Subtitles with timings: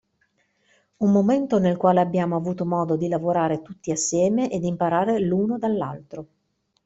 [0.97, 5.59] Un momento nel quale abbiamo avuto modo di lavorare tutti assieme e di imparare l'uno
[5.59, 6.25] dall'altro.